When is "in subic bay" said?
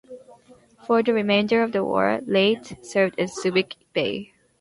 3.19-4.33